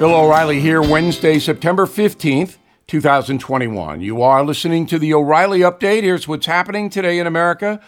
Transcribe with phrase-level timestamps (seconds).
[0.00, 2.56] Bill O'Reilly here, Wednesday, September 15th,
[2.86, 4.00] 2021.
[4.00, 6.04] You are listening to the O'Reilly Update.
[6.04, 7.82] Here's what's happening today in America.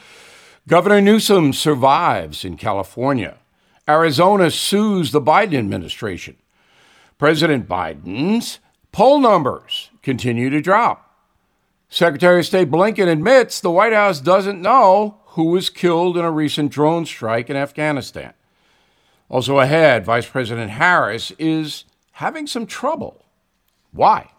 [0.69, 3.38] Governor Newsom survives in California.
[3.88, 6.37] Arizona sues the Biden administration.
[7.17, 8.59] President Biden's
[8.93, 11.19] poll numbers continue to drop.
[11.89, 16.31] Secretary of State Blinken admits the White House doesn't know who was killed in a
[16.31, 18.35] recent drone strike in Afghanistan.
[19.31, 21.84] Also ahead, Vice President Harris is
[22.23, 23.25] having some trouble.
[23.91, 24.31] Why?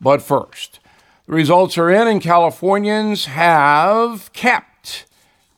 [0.00, 0.80] But first,
[1.26, 5.04] the results are in, and Californians have kept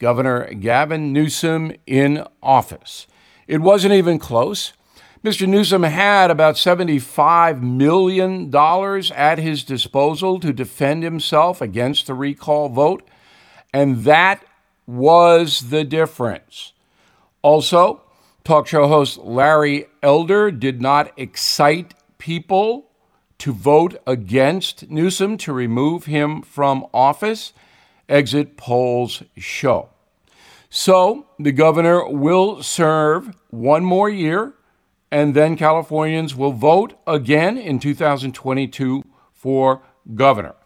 [0.00, 3.06] Governor Gavin Newsom in office.
[3.46, 4.72] It wasn't even close.
[5.22, 5.46] Mr.
[5.46, 8.52] Newsom had about $75 million
[9.14, 13.06] at his disposal to defend himself against the recall vote,
[13.72, 14.42] and that
[14.84, 16.72] was the difference.
[17.42, 18.02] Also,
[18.50, 22.90] Talk show host Larry Elder did not excite people
[23.38, 27.52] to vote against Newsom to remove him from office,
[28.08, 29.90] exit polls show.
[30.68, 34.54] So the governor will serve one more year,
[35.12, 39.80] and then Californians will vote again in 2022 for
[40.16, 40.56] governor.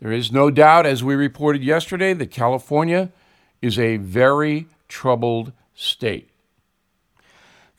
[0.00, 3.12] There is no doubt, as we reported yesterday, that California
[3.60, 6.29] is a very troubled state.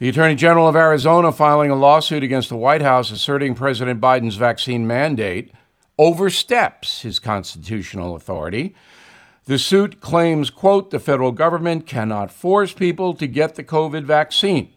[0.02, 4.36] The Attorney General of Arizona filing a lawsuit against the White House asserting President Biden's
[4.36, 5.52] vaccine mandate
[6.00, 8.74] oversteps his constitutional authority.
[9.46, 14.74] The suit claims, quote, the federal government cannot force people to get the COVID vaccine.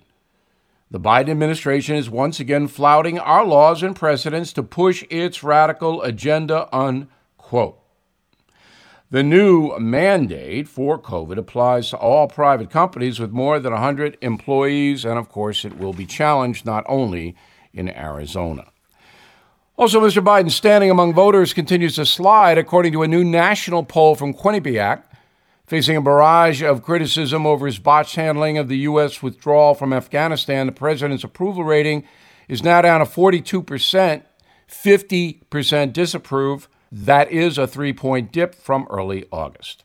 [0.91, 6.02] The Biden administration is once again flouting our laws and precedents to push its radical
[6.02, 7.78] agenda, unquote.
[9.10, 15.05] The new mandate for COVID applies to all private companies with more than 100 employees,
[15.05, 17.36] and of course, it will be challenged not only
[17.72, 18.66] in Arizona.
[19.77, 20.24] Also, Mr.
[20.24, 25.02] Biden's standing among voters continues to slide, according to a new national poll from Quinnipiac.
[25.67, 29.23] Facing a barrage of criticism over his botched handling of the U.S.
[29.23, 32.05] withdrawal from Afghanistan, the president's approval rating
[32.48, 34.23] is now down to 42%,
[34.68, 39.82] 50% disapprove, that is a three point dip from early August.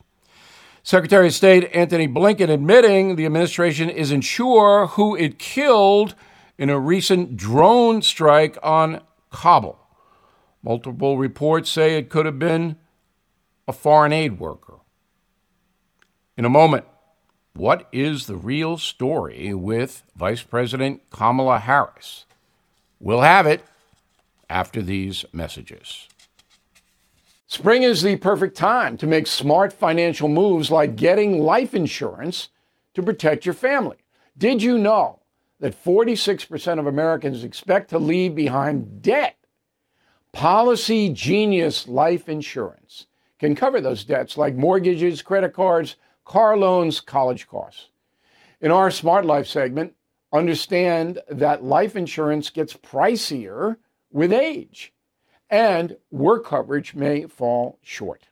[0.83, 6.13] Secretary of State Antony Blinken admitting the administration isn't sure who it killed
[6.57, 9.79] in a recent drone strike on Kabul.
[10.61, 12.75] Multiple reports say it could have been
[13.67, 14.75] a foreign aid worker.
[16.37, 16.85] In a moment,
[17.53, 22.25] what is the real story with Vice President Kamala Harris?
[22.99, 23.63] We'll have it
[24.47, 26.07] after these messages.
[27.59, 32.47] Spring is the perfect time to make smart financial moves like getting life insurance
[32.93, 33.97] to protect your family.
[34.37, 35.19] Did you know
[35.59, 39.35] that 46% of Americans expect to leave behind debt?
[40.31, 43.07] Policy Genius Life Insurance
[43.39, 47.89] can cover those debts like mortgages, credit cards, car loans, college costs.
[48.61, 49.95] In our Smart Life segment,
[50.31, 53.75] understand that life insurance gets pricier
[54.13, 54.93] with age
[55.49, 58.27] and work coverage may fall short.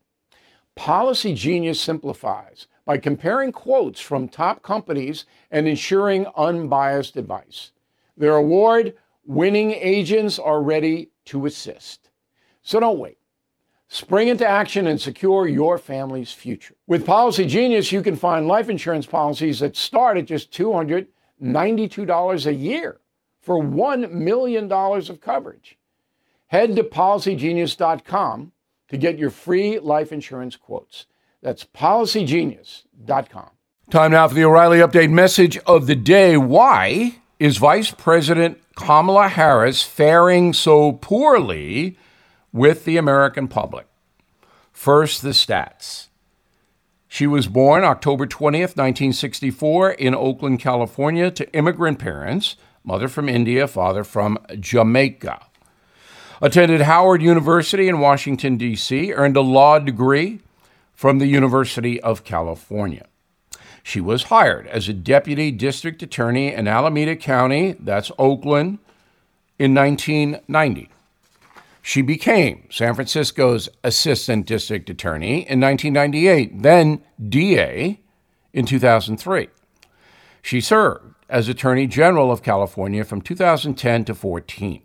[0.75, 7.71] Policy Genius simplifies by comparing quotes from top companies and ensuring unbiased advice.
[8.15, 8.93] Their award
[9.25, 12.09] winning agents are ready to assist.
[12.61, 13.17] So don't wait.
[13.89, 16.75] Spring into action and secure your family's future.
[16.87, 22.53] With Policy Genius, you can find life insurance policies that start at just $292 a
[22.53, 22.99] year
[23.39, 25.77] for $1 million of coverage.
[26.47, 28.51] Head to policygenius.com
[28.89, 31.05] to get your free life insurance quotes.
[31.41, 33.49] That's policygenius.com.
[33.89, 36.37] Time now for the O'Reilly Update message of the day.
[36.37, 41.97] Why is Vice President Kamala Harris faring so poorly
[42.51, 43.87] with the American public?
[44.71, 46.07] First, the stats.
[47.07, 53.67] She was born October 20th, 1964, in Oakland, California, to immigrant parents, mother from India,
[53.67, 55.47] father from Jamaica.
[56.41, 60.39] Attended Howard University in Washington, D.C., earned a law degree
[60.93, 63.07] from the University of California.
[63.81, 68.79] She was hired as a deputy district attorney in Alameda County, that's Oakland,
[69.57, 70.89] in 1990.
[71.81, 77.99] She became San Francisco's assistant district attorney in 1998, then DA
[78.53, 79.47] in 2003.
[80.41, 84.81] She served as Attorney General of California from 2010 to 14.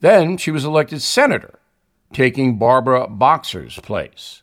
[0.00, 1.58] Then she was elected senator,
[2.12, 4.42] taking Barbara Boxer's place.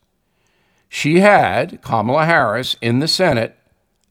[0.90, 3.58] She had, Kamala Harris, in the Senate,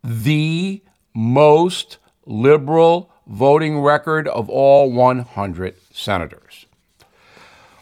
[0.03, 0.83] the
[1.15, 6.67] most liberal voting record of all 100 senators.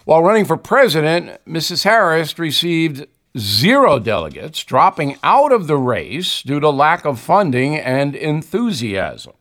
[0.05, 1.85] While running for president, Mrs.
[1.85, 3.07] Harris received
[3.39, 9.33] zero delegates, dropping out of the race due to lack of funding and enthusiasm.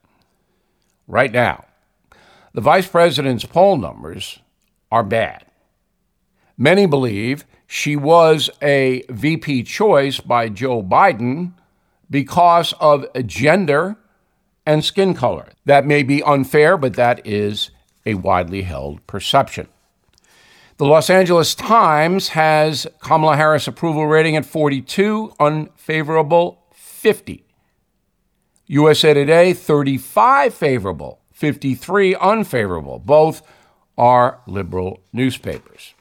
[1.08, 1.66] Right now,
[2.54, 4.40] the vice president's poll numbers
[4.92, 5.46] are bad.
[6.58, 11.54] Many believe she was a VP choice by Joe Biden
[12.10, 13.96] because of gender
[14.66, 15.48] and skin color.
[15.66, 17.72] That may be unfair, but that is
[18.06, 19.68] a widely held perception.
[20.78, 27.46] The Los Angeles Times has Kamala Harris approval rating at 42, unfavorable 50.
[28.68, 33.00] USA Today 35 favorable, 53 unfavorable.
[33.00, 33.42] Both
[33.98, 35.96] are liberal newspapers.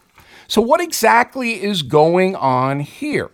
[0.49, 3.31] So, what exactly is going on here?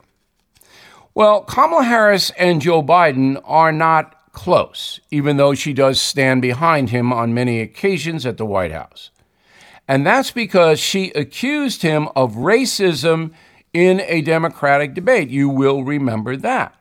[1.14, 6.90] Well, Kamala Harris and Joe Biden are not close, even though she does stand behind
[6.90, 9.10] him on many occasions at the White House.
[9.88, 13.32] And that's because she accused him of racism
[13.72, 15.28] in a Democratic debate.
[15.28, 16.72] You will remember that.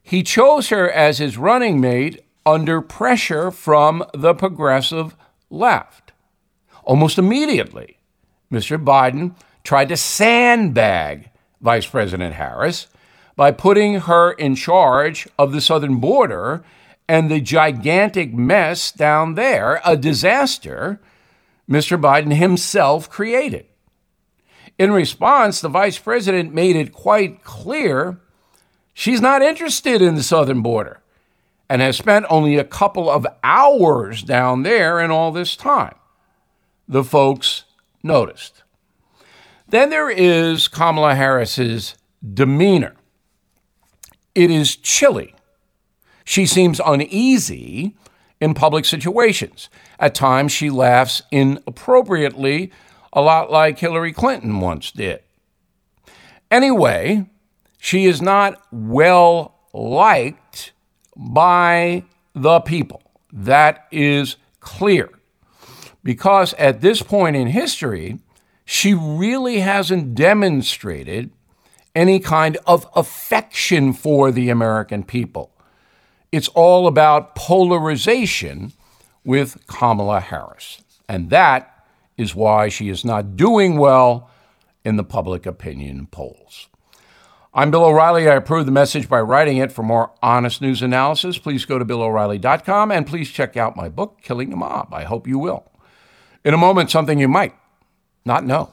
[0.00, 5.16] He chose her as his running mate under pressure from the progressive
[5.50, 6.12] left.
[6.84, 7.98] Almost immediately,
[8.50, 8.82] Mr.
[8.82, 9.34] Biden
[9.64, 11.28] tried to sandbag
[11.60, 12.86] Vice President Harris
[13.34, 16.64] by putting her in charge of the southern border
[17.08, 21.00] and the gigantic mess down there, a disaster
[21.68, 22.00] Mr.
[22.00, 23.66] Biden himself created.
[24.78, 28.20] In response, the vice president made it quite clear
[28.94, 31.00] she's not interested in the southern border
[31.68, 35.94] and has spent only a couple of hours down there in all this time.
[36.88, 37.64] The folks
[38.02, 38.62] noticed.
[39.68, 41.96] Then there is Kamala Harris's
[42.34, 42.94] demeanor.
[44.34, 45.34] It is chilly.
[46.24, 47.96] She seems uneasy
[48.40, 49.68] in public situations.
[49.98, 52.70] At times, she laughs inappropriately,
[53.12, 55.22] a lot like Hillary Clinton once did.
[56.50, 57.26] Anyway,
[57.78, 60.45] she is not well liked
[61.16, 62.04] by
[62.34, 63.02] the people.
[63.32, 65.10] That is clear.
[66.02, 68.20] Because at this point in history,
[68.64, 71.30] she really hasn't demonstrated
[71.94, 75.50] any kind of affection for the American people.
[76.30, 78.72] It's all about polarization
[79.24, 80.82] with Kamala Harris.
[81.08, 81.86] And that
[82.16, 84.30] is why she is not doing well
[84.84, 86.68] in the public opinion polls.
[87.58, 88.28] I'm Bill O'Reilly.
[88.28, 89.72] I approve the message by writing it.
[89.72, 94.20] For more honest news analysis, please go to BillO'Reilly.com and please check out my book,
[94.20, 94.92] Killing the Mob.
[94.92, 95.64] I hope you will.
[96.44, 97.54] In a moment, something you might
[98.26, 98.72] not know.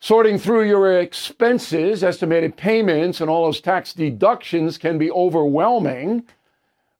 [0.00, 6.24] Sorting through your expenses, estimated payments, and all those tax deductions can be overwhelming,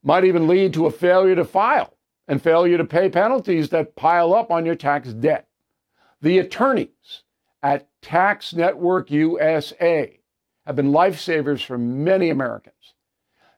[0.02, 1.96] might even lead to a failure to file
[2.28, 5.48] and failure to pay penalties that pile up on your tax debt.
[6.20, 7.22] The attorneys
[7.62, 10.18] at Tax Network USA
[10.66, 12.94] have been lifesavers for many Americans.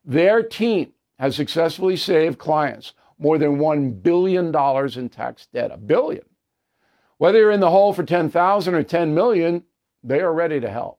[0.05, 4.47] Their team has successfully saved clients more than $1 billion
[4.99, 5.71] in tax debt.
[5.71, 6.25] A billion.
[7.19, 9.63] Whether you're in the hole for 10,000 or 10 million,
[10.03, 10.99] they are ready to help.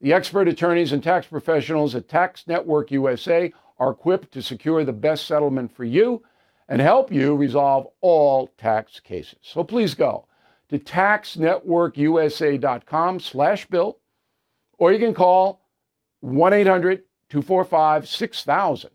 [0.00, 4.92] The expert attorneys and tax professionals at Tax Network USA are equipped to secure the
[4.92, 6.22] best settlement for you
[6.68, 9.38] and help you resolve all tax cases.
[9.42, 10.26] So please go
[10.70, 13.98] to taxnetworkusa.com slash bill,
[14.78, 15.60] or you can call
[16.24, 18.86] 1-800-245-6000.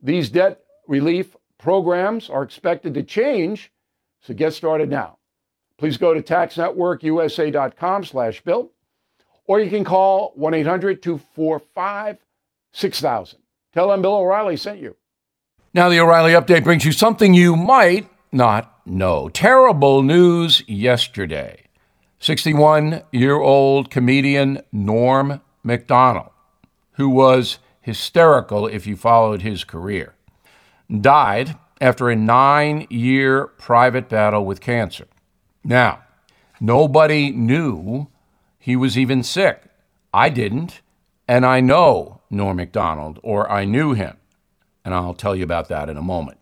[0.00, 3.70] These debt relief programs are expected to change,
[4.20, 5.18] so get started now.
[5.78, 8.72] Please go to taxnetworkusa.com slash bill,
[9.46, 13.34] or you can call 1-800-245-6000.
[13.72, 14.96] Tell them Bill O'Reilly sent you.
[15.74, 19.28] Now the O'Reilly Update brings you something you might not know.
[19.28, 21.64] Terrible news yesterday.
[22.22, 26.30] 61-year-old comedian Norm Macdonald,
[26.92, 30.14] who was hysterical if you followed his career,
[31.00, 35.08] died after a nine year private battle with cancer.
[35.64, 36.04] Now,
[36.60, 38.06] nobody knew
[38.56, 39.64] he was even sick.
[40.14, 40.80] I didn't,
[41.26, 44.16] and I know Norm Macdonald, or I knew him,
[44.84, 46.38] and I'll tell you about that in a moment.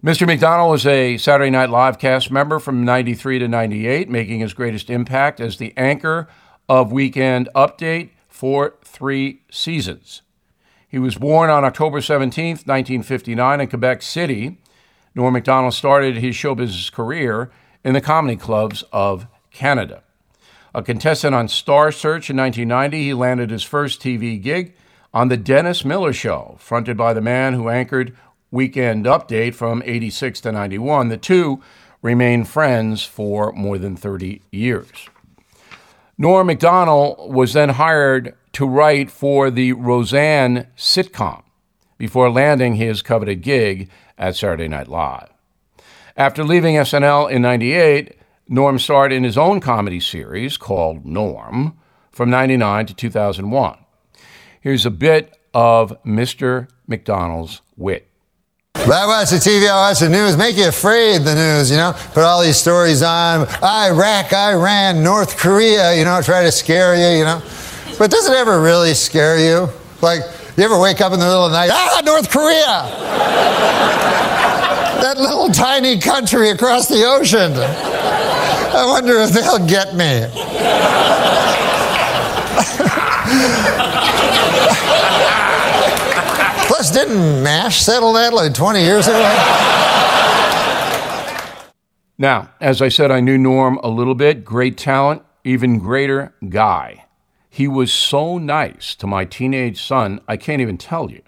[0.00, 0.28] Mr.
[0.28, 4.90] Macdonald was a Saturday Night Live cast member from 93 to 98, making his greatest
[4.90, 6.28] impact as the anchor
[6.68, 10.22] of Weekend Update for three seasons.
[10.88, 14.58] He was born on October 17, 1959, in Quebec City.
[15.16, 17.50] Norm Macdonald started his show business career
[17.82, 20.04] in the comedy clubs of Canada.
[20.76, 24.76] A contestant on Star Search in 1990, he landed his first TV gig
[25.12, 28.16] on The Dennis Miller Show, fronted by the man who anchored
[28.50, 31.62] weekend update from 86 to 91, the two
[32.02, 35.08] remained friends for more than 30 years.
[36.16, 41.42] Norm Macdonald was then hired to write for the Roseanne sitcom
[41.96, 45.28] before landing his coveted gig at Saturday Night Live.
[46.16, 48.16] After leaving SNL in 98,
[48.48, 51.78] Norm starred in his own comedy series called Norm
[52.10, 53.78] from 99 to 2001.
[54.60, 56.68] Here's a bit of Mr.
[56.88, 58.07] Macdonald's wit.
[58.90, 61.92] I watch the TV, I watch the news, make you afraid, the news, you know?
[62.14, 67.18] Put all these stories on Iraq, Iran, North Korea, you know, try to scare you,
[67.18, 67.42] you know?
[67.98, 69.68] But does it ever really scare you?
[70.00, 70.22] Like,
[70.56, 72.88] you ever wake up in the middle of the night, ah, North Korea!
[75.02, 77.52] that little tiny country across the ocean.
[77.54, 80.24] I wonder if they'll get me.
[86.98, 89.22] Didn't MASH settle that like 20 years ago?
[92.18, 94.44] Now, as I said, I knew Norm a little bit.
[94.44, 97.04] Great talent, even greater guy.
[97.48, 101.22] He was so nice to my teenage son, I can't even tell you.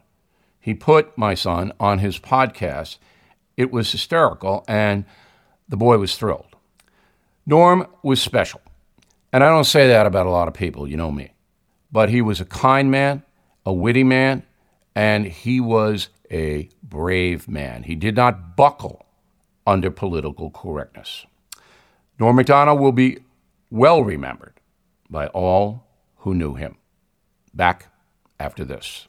[0.58, 2.98] He put my son on his podcast.
[3.56, 5.04] It was hysterical, and
[5.68, 6.56] the boy was thrilled.
[7.46, 8.60] Norm was special.
[9.32, 11.30] And I don't say that about a lot of people, you know me.
[11.92, 13.22] But he was a kind man,
[13.64, 14.42] a witty man,
[14.94, 17.84] and he was a brave man.
[17.84, 19.06] He did not buckle
[19.66, 21.26] under political correctness.
[22.18, 23.18] Norm Macdonald will be
[23.70, 24.54] well remembered
[25.08, 25.86] by all
[26.18, 26.76] who knew him.
[27.54, 27.88] Back
[28.38, 29.08] after this.